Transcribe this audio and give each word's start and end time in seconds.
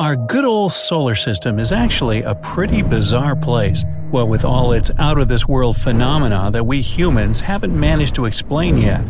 Our 0.00 0.16
good 0.16 0.44
old 0.44 0.72
solar 0.72 1.14
system 1.14 1.60
is 1.60 1.70
actually 1.70 2.22
a 2.22 2.34
pretty 2.34 2.82
bizarre 2.82 3.36
place, 3.36 3.84
what 4.10 4.28
with 4.28 4.44
all 4.44 4.72
its 4.72 4.90
out 4.98 5.18
of 5.18 5.28
this 5.28 5.46
world 5.46 5.76
phenomena 5.76 6.50
that 6.50 6.66
we 6.66 6.80
humans 6.80 7.38
haven't 7.38 7.78
managed 7.78 8.16
to 8.16 8.24
explain 8.24 8.76
yet. 8.76 9.04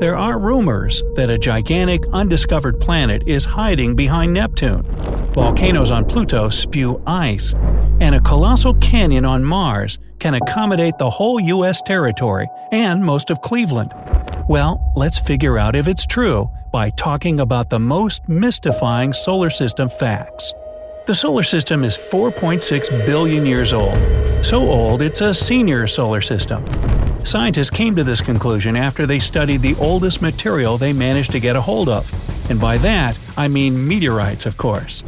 There 0.00 0.16
are 0.16 0.40
rumors 0.40 1.00
that 1.14 1.30
a 1.30 1.38
gigantic 1.38 2.02
undiscovered 2.12 2.80
planet 2.80 3.22
is 3.28 3.44
hiding 3.44 3.94
behind 3.94 4.34
Neptune. 4.34 4.82
Volcanoes 5.32 5.92
on 5.92 6.04
Pluto 6.04 6.48
spew 6.48 7.00
ice, 7.06 7.54
and 8.00 8.16
a 8.16 8.20
colossal 8.20 8.74
canyon 8.74 9.24
on 9.24 9.44
Mars 9.44 9.96
can 10.18 10.34
accommodate 10.34 10.98
the 10.98 11.10
whole 11.10 11.38
US 11.38 11.80
territory 11.82 12.48
and 12.72 13.04
most 13.04 13.30
of 13.30 13.40
Cleveland. 13.42 13.92
Well, 14.48 14.92
let's 14.94 15.18
figure 15.18 15.58
out 15.58 15.74
if 15.74 15.88
it's 15.88 16.06
true 16.06 16.52
by 16.70 16.90
talking 16.90 17.40
about 17.40 17.68
the 17.68 17.80
most 17.80 18.28
mystifying 18.28 19.12
solar 19.12 19.50
system 19.50 19.88
facts. 19.88 20.54
The 21.08 21.16
solar 21.16 21.42
system 21.42 21.82
is 21.82 21.96
4.6 21.96 23.04
billion 23.04 23.44
years 23.44 23.72
old. 23.72 23.98
So 24.44 24.60
old, 24.60 25.02
it's 25.02 25.20
a 25.20 25.34
senior 25.34 25.88
solar 25.88 26.20
system. 26.20 26.64
Scientists 27.24 27.70
came 27.70 27.96
to 27.96 28.04
this 28.04 28.20
conclusion 28.20 28.76
after 28.76 29.04
they 29.04 29.18
studied 29.18 29.62
the 29.62 29.74
oldest 29.80 30.22
material 30.22 30.78
they 30.78 30.92
managed 30.92 31.32
to 31.32 31.40
get 31.40 31.56
a 31.56 31.60
hold 31.60 31.88
of. 31.88 32.08
And 32.48 32.60
by 32.60 32.78
that, 32.78 33.18
I 33.36 33.48
mean 33.48 33.88
meteorites, 33.88 34.46
of 34.46 34.56
course. 34.56 35.02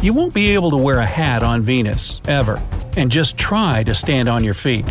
You 0.00 0.12
won't 0.12 0.32
be 0.32 0.54
able 0.54 0.70
to 0.70 0.76
wear 0.76 1.00
a 1.00 1.06
hat 1.06 1.42
on 1.42 1.62
Venus, 1.62 2.20
ever, 2.28 2.62
and 2.96 3.10
just 3.10 3.36
try 3.36 3.82
to 3.82 3.96
stand 3.96 4.28
on 4.28 4.44
your 4.44 4.54
feet. 4.54 4.86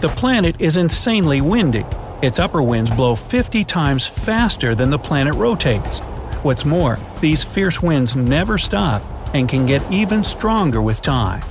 The 0.00 0.12
planet 0.16 0.56
is 0.58 0.78
insanely 0.78 1.42
windy, 1.42 1.84
its 2.22 2.38
upper 2.38 2.62
winds 2.62 2.90
blow 2.90 3.14
50 3.14 3.64
times 3.64 4.06
faster 4.06 4.74
than 4.74 4.90
the 4.90 4.98
planet 4.98 5.34
rotates. 5.34 6.00
What's 6.42 6.64
more, 6.64 6.98
these 7.20 7.44
fierce 7.44 7.80
winds 7.80 8.16
never 8.16 8.58
stop 8.58 9.02
and 9.34 9.48
can 9.48 9.66
get 9.66 9.82
even 9.90 10.24
stronger 10.24 10.82
with 10.82 11.02
time. 11.02 11.42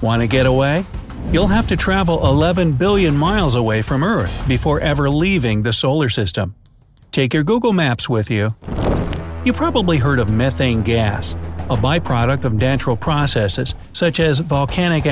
Want 0.00 0.22
to 0.22 0.26
get 0.26 0.46
away? 0.46 0.84
You'll 1.30 1.46
have 1.46 1.66
to 1.68 1.76
travel 1.76 2.26
11 2.26 2.72
billion 2.72 3.16
miles 3.16 3.54
away 3.54 3.82
from 3.82 4.02
Earth 4.02 4.46
before 4.48 4.80
ever 4.80 5.08
leaving 5.08 5.62
the 5.62 5.72
solar 5.72 6.08
system. 6.08 6.54
Take 7.10 7.34
your 7.34 7.44
Google 7.44 7.72
Maps 7.72 8.08
with 8.08 8.30
you. 8.30 8.54
You 9.44 9.52
probably 9.52 9.98
heard 9.98 10.18
of 10.18 10.30
methane 10.30 10.82
gas, 10.82 11.34
a 11.68 11.76
byproduct 11.76 12.44
of 12.44 12.54
natural 12.54 12.96
processes 12.96 13.74
such 13.92 14.20
as 14.20 14.38
volcanic 14.38 15.11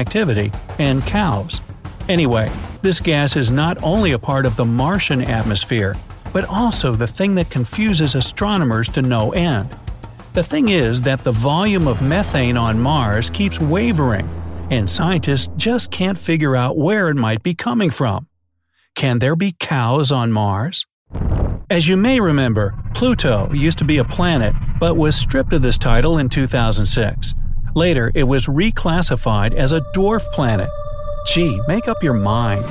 Activity, 0.00 0.50
and 0.78 1.06
cows. 1.06 1.60
Anyway, 2.08 2.50
this 2.82 2.98
gas 2.98 3.36
is 3.36 3.50
not 3.50 3.80
only 3.82 4.12
a 4.12 4.18
part 4.18 4.46
of 4.46 4.56
the 4.56 4.64
Martian 4.64 5.22
atmosphere, 5.22 5.94
but 6.32 6.44
also 6.46 6.94
the 6.94 7.06
thing 7.06 7.34
that 7.36 7.50
confuses 7.50 8.14
astronomers 8.14 8.88
to 8.88 9.02
no 9.02 9.32
end. 9.32 9.68
The 10.32 10.42
thing 10.42 10.68
is 10.68 11.02
that 11.02 11.24
the 11.24 11.32
volume 11.32 11.86
of 11.86 12.02
methane 12.02 12.56
on 12.56 12.80
Mars 12.80 13.30
keeps 13.30 13.60
wavering, 13.60 14.28
and 14.70 14.88
scientists 14.88 15.48
just 15.56 15.90
can't 15.90 16.18
figure 16.18 16.56
out 16.56 16.76
where 16.76 17.08
it 17.08 17.16
might 17.16 17.42
be 17.42 17.54
coming 17.54 17.90
from. 17.90 18.26
Can 18.94 19.18
there 19.18 19.36
be 19.36 19.54
cows 19.58 20.12
on 20.12 20.32
Mars? 20.32 20.86
As 21.68 21.88
you 21.88 21.96
may 21.96 22.20
remember, 22.20 22.74
Pluto 22.94 23.52
used 23.52 23.78
to 23.78 23.84
be 23.84 23.98
a 23.98 24.04
planet 24.04 24.54
but 24.80 24.96
was 24.96 25.16
stripped 25.16 25.52
of 25.52 25.62
this 25.62 25.78
title 25.78 26.18
in 26.18 26.28
2006. 26.28 27.34
Later, 27.74 28.10
it 28.14 28.24
was 28.24 28.46
reclassified 28.46 29.54
as 29.54 29.72
a 29.72 29.80
dwarf 29.94 30.30
planet. 30.32 30.68
Gee, 31.26 31.60
make 31.68 31.88
up 31.88 32.02
your 32.02 32.14
mind. 32.14 32.64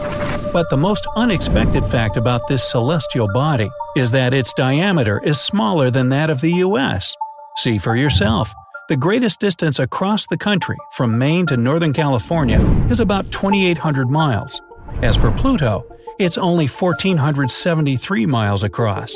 But 0.51 0.69
the 0.69 0.77
most 0.77 1.07
unexpected 1.15 1.85
fact 1.85 2.17
about 2.17 2.47
this 2.47 2.69
celestial 2.69 3.27
body 3.31 3.69
is 3.95 4.11
that 4.11 4.33
its 4.33 4.53
diameter 4.53 5.21
is 5.23 5.39
smaller 5.39 5.89
than 5.91 6.09
that 6.09 6.29
of 6.29 6.41
the 6.41 6.53
US. 6.65 7.15
See 7.57 7.77
for 7.77 7.95
yourself. 7.95 8.53
The 8.89 8.97
greatest 8.97 9.39
distance 9.39 9.77
across 9.77 10.25
the 10.25 10.37
country, 10.37 10.77
from 10.93 11.17
Maine 11.17 11.45
to 11.45 11.57
Northern 11.57 11.93
California, 11.93 12.59
is 12.89 12.99
about 12.99 13.31
2,800 13.31 14.09
miles. 14.09 14.59
As 15.03 15.15
for 15.15 15.31
Pluto, 15.31 15.85
it's 16.17 16.39
only 16.39 16.65
1,473 16.67 18.25
miles 18.25 18.63
across. 18.63 19.15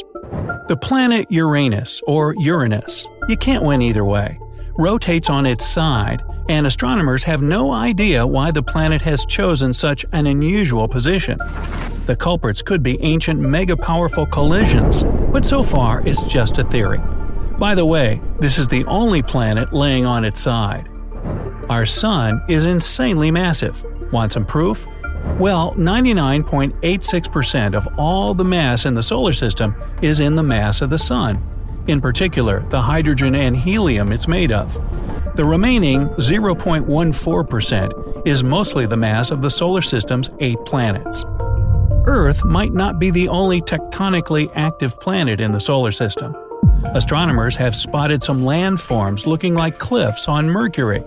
The 0.67 0.77
planet 0.79 1.25
Uranus, 1.31 2.01
or 2.05 2.35
Uranus, 2.37 3.07
you 3.27 3.35
can't 3.35 3.65
win 3.65 3.81
either 3.81 4.05
way, 4.05 4.39
rotates 4.77 5.29
on 5.29 5.45
its 5.45 5.65
side, 5.65 6.23
and 6.49 6.67
astronomers 6.67 7.23
have 7.23 7.41
no 7.41 7.71
idea 7.71 8.25
why 8.25 8.51
the 8.51 8.63
planet 8.63 9.01
has 9.01 9.25
chosen 9.25 9.73
such 9.73 10.05
an 10.11 10.27
unusual 10.27 10.87
position. 10.87 11.37
The 12.05 12.15
culprits 12.17 12.61
could 12.61 12.83
be 12.83 13.01
ancient 13.01 13.39
mega 13.39 13.77
powerful 13.77 14.25
collisions, 14.25 15.03
but 15.31 15.45
so 15.45 15.63
far 15.63 16.05
it's 16.05 16.23
just 16.23 16.57
a 16.57 16.63
theory. 16.63 17.01
By 17.57 17.75
the 17.75 17.85
way, 17.85 18.21
this 18.39 18.57
is 18.57 18.67
the 18.67 18.83
only 18.85 19.21
planet 19.21 19.71
laying 19.71 20.05
on 20.05 20.25
its 20.25 20.41
side. 20.41 20.89
Our 21.69 21.85
Sun 21.85 22.43
is 22.49 22.65
insanely 22.65 23.31
massive. 23.31 23.85
Want 24.11 24.33
some 24.33 24.45
proof? 24.45 24.85
Well, 25.39 25.73
99.86% 25.75 27.73
of 27.73 27.87
all 27.97 28.33
the 28.33 28.43
mass 28.43 28.85
in 28.85 28.93
the 28.95 29.03
solar 29.03 29.31
system 29.33 29.73
is 30.01 30.19
in 30.19 30.35
the 30.35 30.43
mass 30.43 30.81
of 30.81 30.89
the 30.89 30.97
Sun, 30.97 31.41
in 31.87 32.01
particular, 32.01 32.61
the 32.69 32.81
hydrogen 32.81 33.35
and 33.35 33.55
helium 33.55 34.11
it's 34.11 34.27
made 34.27 34.51
of. 34.51 34.73
The 35.35 35.45
remaining 35.45 36.09
0.14% 36.09 38.27
is 38.27 38.43
mostly 38.43 38.85
the 38.85 38.97
mass 38.97 39.31
of 39.31 39.41
the 39.41 39.49
solar 39.49 39.81
system's 39.81 40.29
eight 40.39 40.59
planets. 40.65 41.25
Earth 42.05 42.45
might 42.45 42.73
not 42.73 42.99
be 42.99 43.11
the 43.11 43.29
only 43.29 43.61
tectonically 43.61 44.51
active 44.55 44.99
planet 44.99 45.39
in 45.39 45.51
the 45.51 45.59
solar 45.59 45.91
system. 45.91 46.35
Astronomers 46.93 47.55
have 47.55 47.75
spotted 47.75 48.21
some 48.21 48.41
landforms 48.41 49.25
looking 49.25 49.55
like 49.55 49.79
cliffs 49.79 50.27
on 50.27 50.49
Mercury. 50.49 51.03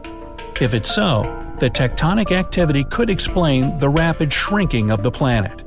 If 0.61 0.75
it's 0.75 0.95
so, 0.95 1.23
the 1.61 1.71
tectonic 1.71 2.33
activity 2.33 2.85
could 2.85 3.11
explain 3.11 3.79
the 3.79 3.89
rapid 3.89 4.33
shrinking 4.33 4.91
of 4.91 5.03
the 5.03 5.11
planet. 5.11 5.66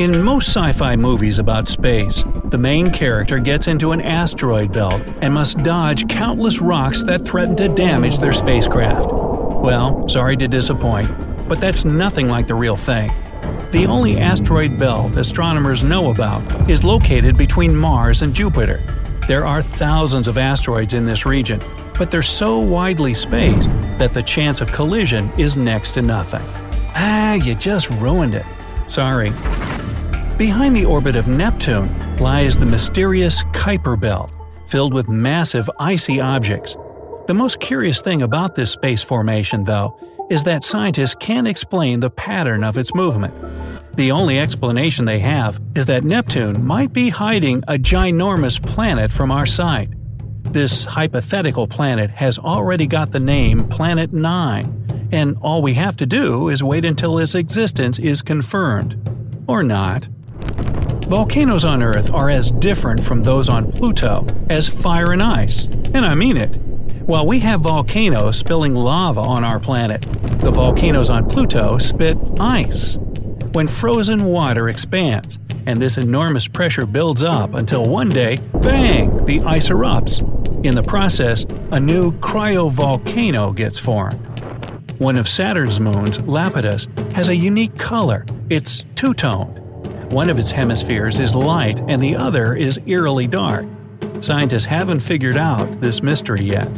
In 0.00 0.22
most 0.22 0.48
sci 0.48 0.72
fi 0.72 0.96
movies 0.96 1.38
about 1.38 1.68
space, 1.68 2.24
the 2.46 2.56
main 2.56 2.90
character 2.90 3.38
gets 3.38 3.66
into 3.66 3.92
an 3.92 4.00
asteroid 4.00 4.72
belt 4.72 5.02
and 5.20 5.34
must 5.34 5.58
dodge 5.58 6.08
countless 6.08 6.58
rocks 6.58 7.02
that 7.02 7.20
threaten 7.20 7.54
to 7.56 7.68
damage 7.68 8.16
their 8.16 8.32
spacecraft. 8.32 9.10
Well, 9.12 10.08
sorry 10.08 10.38
to 10.38 10.48
disappoint, 10.48 11.10
but 11.50 11.60
that's 11.60 11.84
nothing 11.84 12.28
like 12.28 12.46
the 12.46 12.54
real 12.54 12.78
thing. 12.78 13.12
The 13.72 13.84
only 13.84 14.16
asteroid 14.16 14.78
belt 14.78 15.16
astronomers 15.16 15.84
know 15.84 16.10
about 16.10 16.70
is 16.70 16.82
located 16.82 17.36
between 17.36 17.76
Mars 17.76 18.22
and 18.22 18.32
Jupiter. 18.32 18.82
There 19.28 19.44
are 19.44 19.60
thousands 19.60 20.28
of 20.28 20.38
asteroids 20.38 20.94
in 20.94 21.04
this 21.04 21.26
region, 21.26 21.60
but 21.98 22.10
they're 22.10 22.22
so 22.22 22.58
widely 22.58 23.12
spaced 23.12 23.68
that 23.98 24.14
the 24.14 24.22
chance 24.22 24.62
of 24.62 24.72
collision 24.72 25.30
is 25.36 25.58
next 25.58 25.90
to 25.90 26.00
nothing. 26.00 26.42
Ah, 26.96 27.34
you 27.34 27.54
just 27.54 27.90
ruined 27.90 28.34
it. 28.34 28.46
Sorry. 28.86 29.30
Behind 30.40 30.74
the 30.74 30.86
orbit 30.86 31.16
of 31.16 31.28
Neptune 31.28 32.16
lies 32.16 32.56
the 32.56 32.64
mysterious 32.64 33.42
Kuiper 33.52 34.00
Belt, 34.00 34.32
filled 34.66 34.94
with 34.94 35.06
massive 35.06 35.68
icy 35.78 36.18
objects. 36.18 36.78
The 37.26 37.34
most 37.34 37.60
curious 37.60 38.00
thing 38.00 38.22
about 38.22 38.54
this 38.54 38.70
space 38.70 39.02
formation, 39.02 39.64
though, 39.64 40.00
is 40.30 40.44
that 40.44 40.64
scientists 40.64 41.14
can't 41.14 41.46
explain 41.46 42.00
the 42.00 42.08
pattern 42.08 42.64
of 42.64 42.78
its 42.78 42.94
movement. 42.94 43.34
The 43.96 44.12
only 44.12 44.38
explanation 44.38 45.04
they 45.04 45.18
have 45.18 45.60
is 45.74 45.84
that 45.84 46.04
Neptune 46.04 46.64
might 46.64 46.94
be 46.94 47.10
hiding 47.10 47.62
a 47.68 47.74
ginormous 47.74 48.64
planet 48.64 49.12
from 49.12 49.30
our 49.30 49.44
sight. 49.44 49.90
This 50.44 50.86
hypothetical 50.86 51.68
planet 51.68 52.12
has 52.12 52.38
already 52.38 52.86
got 52.86 53.12
the 53.12 53.20
name 53.20 53.68
Planet 53.68 54.14
9, 54.14 55.08
and 55.12 55.36
all 55.42 55.60
we 55.60 55.74
have 55.74 55.98
to 55.98 56.06
do 56.06 56.48
is 56.48 56.62
wait 56.62 56.86
until 56.86 57.18
its 57.18 57.34
existence 57.34 57.98
is 57.98 58.22
confirmed. 58.22 58.96
Or 59.46 59.62
not. 59.62 60.08
Volcanoes 61.10 61.64
on 61.64 61.82
Earth 61.82 62.08
are 62.12 62.30
as 62.30 62.52
different 62.52 63.02
from 63.02 63.24
those 63.24 63.48
on 63.48 63.72
Pluto 63.72 64.24
as 64.48 64.68
fire 64.68 65.12
and 65.12 65.20
ice, 65.20 65.64
and 65.64 66.06
I 66.06 66.14
mean 66.14 66.36
it. 66.36 66.54
While 67.04 67.26
we 67.26 67.40
have 67.40 67.62
volcanoes 67.62 68.38
spilling 68.38 68.76
lava 68.76 69.18
on 69.18 69.42
our 69.42 69.58
planet, 69.58 70.02
the 70.02 70.52
volcanoes 70.52 71.10
on 71.10 71.28
Pluto 71.28 71.78
spit 71.78 72.16
ice. 72.38 72.96
When 73.50 73.66
frozen 73.66 74.22
water 74.22 74.68
expands, 74.68 75.40
and 75.66 75.82
this 75.82 75.98
enormous 75.98 76.46
pressure 76.46 76.86
builds 76.86 77.24
up 77.24 77.54
until 77.54 77.88
one 77.88 78.10
day, 78.10 78.36
bang, 78.62 79.24
the 79.24 79.40
ice 79.40 79.68
erupts. 79.68 80.22
In 80.64 80.76
the 80.76 80.84
process, 80.84 81.44
a 81.72 81.80
new 81.80 82.12
cryovolcano 82.20 83.52
gets 83.56 83.80
formed. 83.80 84.20
One 85.00 85.16
of 85.16 85.26
Saturn's 85.26 85.80
moons, 85.80 86.18
Iapetus, 86.18 86.86
has 87.14 87.30
a 87.30 87.34
unique 87.34 87.76
color. 87.78 88.26
It's 88.48 88.84
two 88.94 89.12
toned. 89.12 89.59
One 90.10 90.28
of 90.28 90.40
its 90.40 90.50
hemispheres 90.50 91.20
is 91.20 91.36
light 91.36 91.78
and 91.86 92.02
the 92.02 92.16
other 92.16 92.56
is 92.56 92.80
eerily 92.84 93.28
dark. 93.28 93.64
Scientists 94.20 94.64
haven't 94.64 94.98
figured 94.98 95.36
out 95.36 95.70
this 95.80 96.02
mystery 96.02 96.42
yet. 96.42 96.68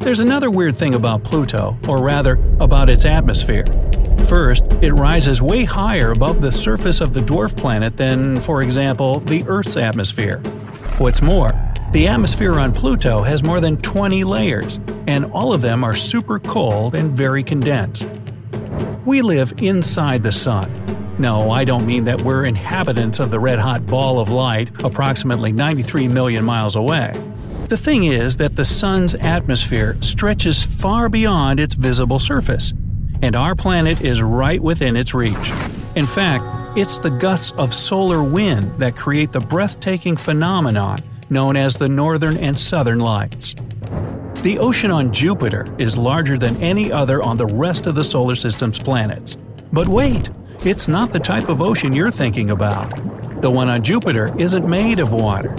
There's 0.00 0.20
another 0.20 0.50
weird 0.50 0.76
thing 0.76 0.94
about 0.94 1.24
Pluto, 1.24 1.78
or 1.88 2.02
rather, 2.02 2.34
about 2.60 2.90
its 2.90 3.06
atmosphere. 3.06 3.64
First, 4.26 4.62
it 4.82 4.92
rises 4.92 5.40
way 5.40 5.64
higher 5.64 6.10
above 6.10 6.42
the 6.42 6.52
surface 6.52 7.00
of 7.00 7.14
the 7.14 7.20
dwarf 7.20 7.56
planet 7.56 7.96
than, 7.96 8.38
for 8.40 8.62
example, 8.62 9.20
the 9.20 9.42
Earth's 9.46 9.78
atmosphere. 9.78 10.36
What's 10.98 11.22
more, 11.22 11.52
the 11.92 12.08
atmosphere 12.08 12.60
on 12.60 12.72
Pluto 12.72 13.22
has 13.22 13.42
more 13.42 13.62
than 13.62 13.78
20 13.78 14.22
layers, 14.22 14.80
and 15.06 15.24
all 15.32 15.54
of 15.54 15.62
them 15.62 15.82
are 15.82 15.96
super 15.96 16.38
cold 16.38 16.94
and 16.94 17.16
very 17.16 17.42
condensed. 17.42 18.06
We 19.06 19.22
live 19.22 19.54
inside 19.62 20.22
the 20.22 20.32
Sun. 20.32 20.84
No, 21.18 21.50
I 21.50 21.64
don't 21.64 21.86
mean 21.86 22.04
that 22.04 22.20
we're 22.20 22.44
inhabitants 22.44 23.20
of 23.20 23.30
the 23.30 23.38
red 23.38 23.58
hot 23.58 23.86
ball 23.86 24.18
of 24.18 24.30
light 24.30 24.70
approximately 24.82 25.52
93 25.52 26.08
million 26.08 26.44
miles 26.44 26.74
away. 26.74 27.12
The 27.68 27.76
thing 27.76 28.04
is 28.04 28.36
that 28.38 28.56
the 28.56 28.64
Sun's 28.64 29.14
atmosphere 29.14 29.96
stretches 30.00 30.62
far 30.62 31.08
beyond 31.08 31.60
its 31.60 31.74
visible 31.74 32.18
surface, 32.18 32.72
and 33.22 33.36
our 33.36 33.54
planet 33.54 34.00
is 34.00 34.22
right 34.22 34.60
within 34.60 34.96
its 34.96 35.14
reach. 35.14 35.52
In 35.94 36.06
fact, 36.06 36.44
it's 36.76 36.98
the 36.98 37.10
gusts 37.10 37.52
of 37.52 37.72
solar 37.72 38.22
wind 38.22 38.78
that 38.80 38.96
create 38.96 39.32
the 39.32 39.40
breathtaking 39.40 40.16
phenomenon 40.16 41.00
known 41.30 41.56
as 41.56 41.74
the 41.74 41.88
Northern 41.88 42.36
and 42.38 42.58
Southern 42.58 42.98
Lights. 42.98 43.54
The 44.42 44.58
ocean 44.58 44.90
on 44.90 45.12
Jupiter 45.12 45.72
is 45.78 45.96
larger 45.96 46.36
than 46.36 46.56
any 46.62 46.92
other 46.92 47.22
on 47.22 47.36
the 47.36 47.46
rest 47.46 47.86
of 47.86 47.94
the 47.94 48.04
solar 48.04 48.34
system's 48.34 48.78
planets. 48.78 49.38
But 49.72 49.88
wait, 49.88 50.28
it's 50.64 50.88
not 50.88 51.12
the 51.12 51.18
type 51.18 51.48
of 51.48 51.60
ocean 51.60 51.92
you're 51.92 52.10
thinking 52.10 52.50
about. 52.50 53.42
The 53.42 53.50
one 53.50 53.68
on 53.68 53.82
Jupiter 53.82 54.34
isn't 54.38 54.68
made 54.68 55.00
of 55.00 55.12
water. 55.12 55.54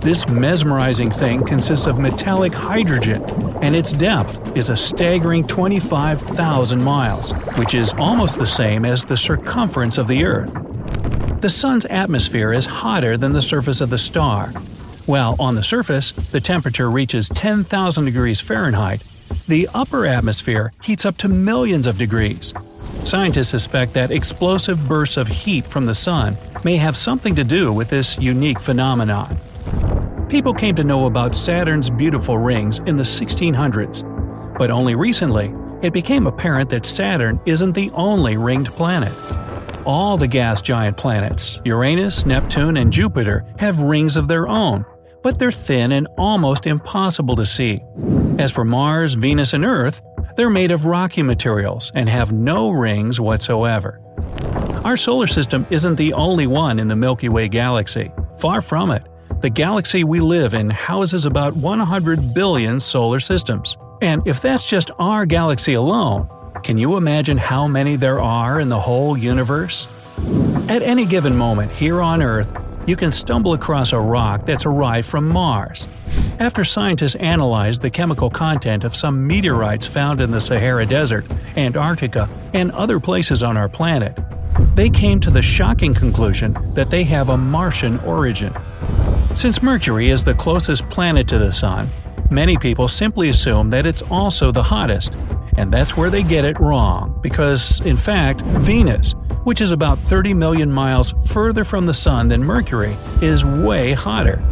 This 0.00 0.28
mesmerizing 0.28 1.10
thing 1.10 1.44
consists 1.44 1.86
of 1.86 1.98
metallic 1.98 2.54
hydrogen, 2.54 3.24
and 3.60 3.74
its 3.74 3.92
depth 3.92 4.56
is 4.56 4.70
a 4.70 4.76
staggering 4.76 5.46
25,000 5.46 6.82
miles, 6.82 7.32
which 7.56 7.74
is 7.74 7.92
almost 7.94 8.38
the 8.38 8.46
same 8.46 8.84
as 8.84 9.04
the 9.04 9.16
circumference 9.16 9.98
of 9.98 10.06
the 10.06 10.24
Earth. 10.24 10.52
The 11.40 11.50
Sun's 11.50 11.84
atmosphere 11.86 12.52
is 12.52 12.66
hotter 12.66 13.16
than 13.16 13.32
the 13.32 13.42
surface 13.42 13.80
of 13.80 13.90
the 13.90 13.98
star. 13.98 14.48
While 15.06 15.36
on 15.38 15.54
the 15.54 15.62
surface, 15.62 16.12
the 16.12 16.40
temperature 16.40 16.90
reaches 16.90 17.28
10,000 17.28 18.04
degrees 18.04 18.40
Fahrenheit, 18.40 19.02
the 19.48 19.68
upper 19.74 20.06
atmosphere 20.06 20.72
heats 20.82 21.04
up 21.04 21.16
to 21.18 21.28
millions 21.28 21.86
of 21.86 21.98
degrees. 21.98 22.52
Scientists 23.06 23.50
suspect 23.50 23.92
that 23.92 24.10
explosive 24.10 24.88
bursts 24.88 25.16
of 25.16 25.28
heat 25.28 25.64
from 25.64 25.86
the 25.86 25.94
Sun 25.94 26.36
may 26.64 26.76
have 26.76 26.96
something 26.96 27.36
to 27.36 27.44
do 27.44 27.72
with 27.72 27.88
this 27.88 28.18
unique 28.18 28.60
phenomenon. 28.60 29.38
People 30.28 30.52
came 30.52 30.74
to 30.74 30.82
know 30.82 31.06
about 31.06 31.36
Saturn's 31.36 31.88
beautiful 31.88 32.36
rings 32.36 32.80
in 32.80 32.96
the 32.96 33.04
1600s, 33.04 34.02
but 34.58 34.72
only 34.72 34.96
recently 34.96 35.54
it 35.82 35.92
became 35.92 36.26
apparent 36.26 36.68
that 36.70 36.84
Saturn 36.84 37.38
isn't 37.46 37.74
the 37.74 37.92
only 37.92 38.36
ringed 38.36 38.70
planet. 38.70 39.14
All 39.86 40.16
the 40.16 40.26
gas 40.26 40.60
giant 40.60 40.96
planets, 40.96 41.60
Uranus, 41.64 42.26
Neptune, 42.26 42.76
and 42.76 42.92
Jupiter, 42.92 43.44
have 43.60 43.82
rings 43.82 44.16
of 44.16 44.26
their 44.26 44.48
own, 44.48 44.84
but 45.22 45.38
they're 45.38 45.52
thin 45.52 45.92
and 45.92 46.08
almost 46.18 46.66
impossible 46.66 47.36
to 47.36 47.46
see. 47.46 47.84
As 48.40 48.50
for 48.50 48.64
Mars, 48.64 49.14
Venus, 49.14 49.52
and 49.52 49.64
Earth, 49.64 50.00
they're 50.36 50.50
made 50.50 50.70
of 50.70 50.84
rocky 50.84 51.22
materials 51.22 51.90
and 51.94 52.08
have 52.08 52.32
no 52.32 52.70
rings 52.70 53.20
whatsoever. 53.20 54.00
Our 54.84 54.96
solar 54.96 55.26
system 55.26 55.66
isn't 55.70 55.96
the 55.96 56.12
only 56.12 56.46
one 56.46 56.78
in 56.78 56.88
the 56.88 56.94
Milky 56.94 57.28
Way 57.28 57.48
galaxy. 57.48 58.12
Far 58.38 58.60
from 58.60 58.90
it. 58.90 59.02
The 59.40 59.50
galaxy 59.50 60.04
we 60.04 60.20
live 60.20 60.54
in 60.54 60.70
houses 60.70 61.24
about 61.24 61.56
100 61.56 62.34
billion 62.34 62.78
solar 62.78 63.20
systems. 63.20 63.76
And 64.00 64.24
if 64.26 64.40
that's 64.40 64.66
just 64.66 64.90
our 64.98 65.26
galaxy 65.26 65.74
alone, 65.74 66.28
can 66.62 66.78
you 66.78 66.96
imagine 66.96 67.36
how 67.36 67.66
many 67.66 67.96
there 67.96 68.20
are 68.20 68.60
in 68.60 68.68
the 68.68 68.80
whole 68.80 69.16
universe? 69.16 69.88
At 70.68 70.82
any 70.82 71.06
given 71.06 71.36
moment 71.36 71.72
here 71.72 72.00
on 72.00 72.22
Earth, 72.22 72.56
you 72.86 72.96
can 72.96 73.12
stumble 73.12 73.52
across 73.52 73.92
a 73.92 74.00
rock 74.00 74.46
that's 74.46 74.64
arrived 74.64 75.08
from 75.08 75.28
Mars. 75.28 75.88
After 76.38 76.64
scientists 76.64 77.16
analyzed 77.16 77.82
the 77.82 77.90
chemical 77.90 78.30
content 78.30 78.84
of 78.84 78.94
some 78.94 79.26
meteorites 79.26 79.86
found 79.86 80.20
in 80.20 80.30
the 80.30 80.40
Sahara 80.40 80.86
Desert, 80.86 81.26
Antarctica, 81.56 82.28
and 82.54 82.70
other 82.72 83.00
places 83.00 83.42
on 83.42 83.56
our 83.56 83.68
planet, 83.68 84.16
they 84.74 84.88
came 84.88 85.20
to 85.20 85.30
the 85.30 85.42
shocking 85.42 85.94
conclusion 85.94 86.56
that 86.74 86.90
they 86.90 87.04
have 87.04 87.28
a 87.28 87.36
Martian 87.36 87.98
origin. 88.00 88.54
Since 89.34 89.62
Mercury 89.62 90.08
is 90.08 90.24
the 90.24 90.34
closest 90.34 90.88
planet 90.88 91.28
to 91.28 91.38
the 91.38 91.52
Sun, 91.52 91.90
many 92.30 92.56
people 92.56 92.88
simply 92.88 93.28
assume 93.28 93.70
that 93.70 93.86
it's 93.86 94.02
also 94.02 94.50
the 94.52 94.62
hottest, 94.62 95.14
and 95.58 95.72
that's 95.72 95.96
where 95.96 96.10
they 96.10 96.22
get 96.22 96.44
it 96.44 96.58
wrong, 96.60 97.18
because, 97.22 97.80
in 97.80 97.96
fact, 97.96 98.42
Venus, 98.42 99.14
which 99.46 99.60
is 99.60 99.70
about 99.70 100.00
30 100.00 100.34
million 100.34 100.72
miles 100.72 101.14
further 101.24 101.62
from 101.62 101.86
the 101.86 101.94
Sun 101.94 102.26
than 102.26 102.42
Mercury, 102.42 102.96
is 103.22 103.44
way 103.44 103.92
hotter. 103.92 104.42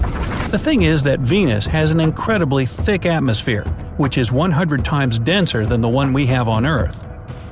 The 0.52 0.58
thing 0.58 0.82
is 0.82 1.02
that 1.02 1.19
Venus 1.19 1.67
has 1.67 1.91
an 1.91 1.99
incredibly 1.99 2.64
thick 2.64 3.05
atmosphere, 3.05 3.64
which 3.96 4.17
is 4.17 4.31
100 4.31 4.85
times 4.85 5.19
denser 5.19 5.67
than 5.67 5.81
the 5.81 5.88
one 5.88 6.12
we 6.12 6.26
have 6.26 6.47
on 6.47 6.64
Earth. 6.64 7.04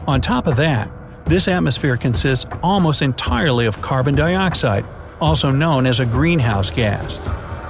On 0.06 0.20
top 0.20 0.46
of 0.46 0.54
that, 0.54 0.88
this 1.26 1.48
atmosphere 1.48 1.96
consists 1.96 2.46
almost 2.62 3.02
entirely 3.02 3.66
of 3.66 3.82
carbon 3.82 4.14
dioxide, 4.14 4.84
also 5.20 5.50
known 5.50 5.84
as 5.84 5.98
a 5.98 6.06
greenhouse 6.06 6.70
gas. 6.70 7.18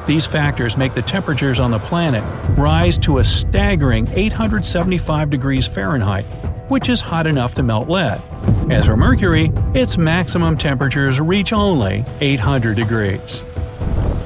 These 0.06 0.26
factors 0.26 0.76
make 0.76 0.92
the 0.92 1.00
temperatures 1.00 1.58
on 1.58 1.70
the 1.70 1.78
planet 1.78 2.22
rise 2.58 2.98
to 2.98 3.18
a 3.18 3.24
staggering 3.24 4.06
875 4.08 5.30
degrees 5.30 5.66
Fahrenheit, 5.66 6.26
which 6.68 6.88
is 6.88 7.00
hot 7.00 7.26
enough 7.26 7.54
to 7.56 7.62
melt 7.62 7.88
lead. 7.88 8.22
As 8.70 8.86
for 8.86 8.96
Mercury, 8.96 9.50
its 9.74 9.98
maximum 9.98 10.56
temperatures 10.56 11.20
reach 11.20 11.52
only 11.52 12.04
800 12.20 12.76
degrees. 12.76 13.44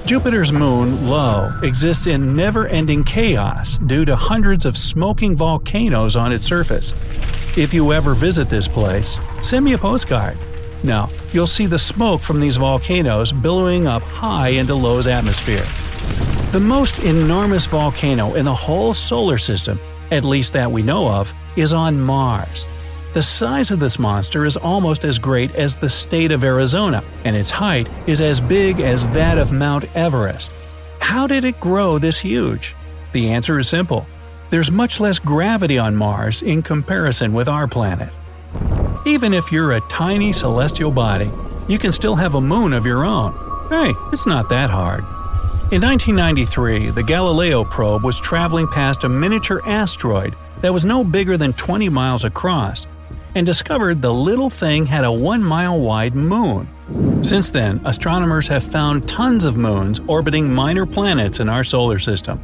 Jupiter's 0.07 0.53
moon, 0.53 0.97
Io, 1.09 1.51
exists 1.65 2.07
in 2.07 2.37
never 2.37 2.69
ending 2.69 3.03
chaos 3.03 3.77
due 3.79 4.05
to 4.05 4.15
hundreds 4.15 4.65
of 4.65 4.77
smoking 4.77 5.35
volcanoes 5.35 6.15
on 6.15 6.31
its 6.31 6.47
surface. 6.47 6.95
If 7.57 7.75
you 7.75 7.93
ever 7.93 8.15
visit 8.15 8.49
this 8.49 8.69
place, 8.69 9.19
send 9.43 9.65
me 9.65 9.73
a 9.73 9.79
postcard. 9.79 10.39
Now, 10.85 11.09
you'll 11.33 11.49
see 11.49 11.67
the 11.67 11.79
smoke 11.79 12.23
from 12.23 12.39
these 12.39 12.57
volcanoes 12.57 13.33
billowing 13.33 13.89
up 13.89 14.03
high 14.03 14.51
into 14.51 14.75
Io's 14.77 15.09
atmosphere. 15.09 15.67
The 16.53 16.61
most 16.61 17.01
enormous 17.01 17.67
volcano 17.67 18.35
in 18.35 18.45
the 18.45 18.55
whole 18.55 18.95
solar 18.95 19.39
system, 19.39 19.81
at 20.11 20.25
least 20.25 20.53
that 20.53 20.71
we 20.71 20.83
know 20.83 21.09
of, 21.09 21.33
is 21.57 21.73
on 21.73 22.01
Mars. 22.01 22.67
The 23.15 23.23
size 23.23 23.71
of 23.71 23.81
this 23.81 23.99
monster 23.99 24.45
is 24.45 24.59
almost 24.59 25.05
as 25.05 25.19
great 25.19 25.55
as 25.55 25.77
the 25.77 25.89
state 25.89 26.33
of 26.33 26.45
Arizona, 26.45 27.03
and 27.25 27.35
its 27.35 27.49
height 27.49 27.89
is 28.07 28.21
as 28.21 28.41
big 28.41 28.81
as 28.81 29.07
that 29.09 29.39
of 29.39 29.53
Mount 29.53 29.85
Everest. 29.97 30.53
How 31.01 31.27
did 31.27 31.45
it 31.45 31.59
grow 31.59 31.99
this 31.99 32.19
huge? 32.19 32.75
The 33.13 33.31
answer 33.31 33.59
is 33.59 33.69
simple. 33.69 34.07
There's 34.51 34.71
much 34.71 35.01
less 35.01 35.19
gravity 35.19 35.79
on 35.79 35.97
Mars 35.97 36.43
in 36.43 36.63
comparison 36.63 37.33
with 37.33 37.49
our 37.49 37.67
planet. 37.67 38.13
Even 39.07 39.33
if 39.33 39.51
you're 39.51 39.73
a 39.73 39.89
tiny 39.89 40.33
celestial 40.33 40.91
body, 40.91 41.31
you 41.69 41.79
can 41.79 41.93
still 41.93 42.17
have 42.17 42.35
a 42.35 42.41
moon 42.41 42.73
of 42.73 42.85
your 42.85 43.05
own. 43.05 43.33
Hey, 43.71 43.95
it's 44.13 44.27
not 44.27 44.51
that 44.51 44.69
hard. 44.69 45.05
In 45.73 45.83
1993, 45.83 46.91
the 46.91 47.03
Galileo 47.03 47.65
probe 47.65 48.05
was 48.05 48.21
traveling 48.21 48.69
past 48.69 49.05
a 49.05 49.09
miniature 49.09 49.61
asteroid 49.67 50.37
that 50.61 50.73
was 50.73 50.85
no 50.85 51.03
bigger 51.03 51.37
than 51.37 51.53
20 51.55 51.89
miles 51.89 52.23
across 52.23 52.87
and 53.35 53.45
discovered 53.45 54.01
the 54.01 54.15
little 54.15 54.49
thing 54.49 54.87
had 54.87 55.05
a 55.05 55.13
1 55.13 55.43
mile 55.43 55.79
wide 55.79 56.15
moon. 56.15 56.69
Since 57.23 57.51
then, 57.51 57.81
astronomers 57.85 58.47
have 58.49 58.63
found 58.63 59.09
tons 59.09 59.45
of 59.45 59.57
moons 59.57 60.01
orbiting 60.07 60.53
minor 60.53 60.87
planets 60.87 61.41
in 61.41 61.49
our 61.49 61.65
solar 61.65 61.99
system. 61.99 62.41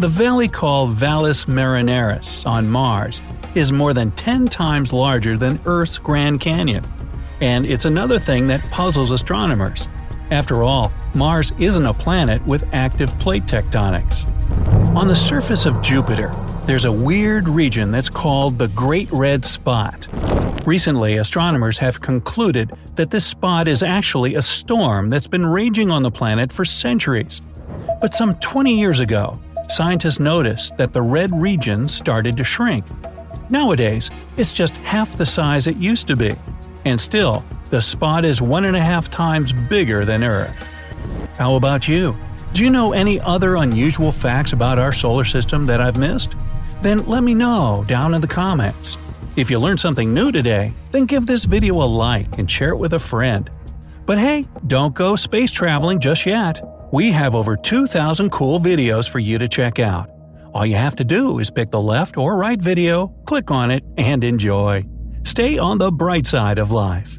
The 0.00 0.08
valley 0.08 0.48
called 0.48 0.92
Valles 0.92 1.44
Marineris 1.44 2.44
on 2.46 2.68
Mars 2.68 3.22
is 3.54 3.70
more 3.70 3.94
than 3.94 4.10
10 4.10 4.48
times 4.48 4.92
larger 4.92 5.36
than 5.36 5.60
Earth's 5.66 5.98
Grand 5.98 6.40
Canyon. 6.40 6.84
And 7.40 7.64
it's 7.64 7.84
another 7.84 8.18
thing 8.18 8.48
that 8.48 8.68
puzzles 8.72 9.12
astronomers. 9.12 9.86
After 10.32 10.64
all, 10.64 10.92
Mars 11.14 11.52
isn't 11.60 11.86
a 11.86 11.94
planet 11.94 12.44
with 12.44 12.68
active 12.72 13.16
plate 13.20 13.44
tectonics. 13.44 14.26
On 14.96 15.06
the 15.06 15.14
surface 15.14 15.64
of 15.64 15.80
Jupiter, 15.80 16.34
there's 16.66 16.86
a 16.86 16.92
weird 16.92 17.48
region 17.48 17.92
that's 17.92 18.08
called 18.08 18.58
the 18.58 18.66
Great 18.68 19.10
Red 19.12 19.44
Spot. 19.44 20.08
Recently, 20.66 21.18
astronomers 21.18 21.78
have 21.78 22.00
concluded 22.00 22.72
that 22.96 23.12
this 23.12 23.24
spot 23.24 23.68
is 23.68 23.82
actually 23.82 24.34
a 24.34 24.42
storm 24.42 25.08
that's 25.08 25.28
been 25.28 25.46
raging 25.46 25.92
on 25.92 26.02
the 26.02 26.10
planet 26.10 26.50
for 26.50 26.64
centuries. 26.64 27.40
But 28.00 28.14
some 28.14 28.34
20 28.36 28.76
years 28.76 28.98
ago, 28.98 29.38
scientists 29.68 30.18
noticed 30.18 30.76
that 30.78 30.92
the 30.92 31.02
red 31.02 31.30
region 31.32 31.86
started 31.86 32.36
to 32.38 32.44
shrink. 32.44 32.84
Nowadays, 33.50 34.10
it's 34.36 34.52
just 34.52 34.76
half 34.78 35.16
the 35.16 35.26
size 35.26 35.68
it 35.68 35.76
used 35.76 36.08
to 36.08 36.16
be. 36.16 36.34
And 36.84 37.00
still, 37.00 37.44
the 37.70 37.80
spot 37.80 38.24
is 38.24 38.42
one 38.42 38.64
and 38.64 38.76
a 38.76 38.80
half 38.80 39.10
times 39.10 39.52
bigger 39.52 40.04
than 40.04 40.24
Earth. 40.24 40.73
How 41.36 41.56
about 41.56 41.88
you? 41.88 42.16
Do 42.52 42.62
you 42.62 42.70
know 42.70 42.92
any 42.92 43.20
other 43.20 43.56
unusual 43.56 44.12
facts 44.12 44.52
about 44.52 44.78
our 44.78 44.92
solar 44.92 45.24
system 45.24 45.66
that 45.66 45.80
I've 45.80 45.98
missed? 45.98 46.34
Then 46.80 47.04
let 47.06 47.24
me 47.24 47.34
know 47.34 47.84
down 47.88 48.14
in 48.14 48.20
the 48.20 48.28
comments. 48.28 48.96
If 49.34 49.50
you 49.50 49.58
learned 49.58 49.80
something 49.80 50.14
new 50.14 50.30
today, 50.30 50.72
then 50.92 51.06
give 51.06 51.26
this 51.26 51.44
video 51.44 51.82
a 51.82 51.84
like 51.84 52.38
and 52.38 52.48
share 52.48 52.68
it 52.68 52.76
with 52.76 52.92
a 52.92 53.00
friend. 53.00 53.50
But 54.06 54.18
hey, 54.18 54.46
don't 54.68 54.94
go 54.94 55.16
space 55.16 55.50
traveling 55.50 55.98
just 55.98 56.24
yet. 56.24 56.62
We 56.92 57.10
have 57.10 57.34
over 57.34 57.56
2,000 57.56 58.30
cool 58.30 58.60
videos 58.60 59.10
for 59.10 59.18
you 59.18 59.36
to 59.38 59.48
check 59.48 59.80
out. 59.80 60.08
All 60.52 60.64
you 60.64 60.76
have 60.76 60.94
to 60.96 61.04
do 61.04 61.40
is 61.40 61.50
pick 61.50 61.72
the 61.72 61.80
left 61.80 62.16
or 62.16 62.36
right 62.36 62.62
video, 62.62 63.08
click 63.26 63.50
on 63.50 63.72
it, 63.72 63.82
and 63.98 64.22
enjoy. 64.22 64.84
Stay 65.24 65.58
on 65.58 65.78
the 65.78 65.90
bright 65.90 66.28
side 66.28 66.60
of 66.60 66.70
life. 66.70 67.18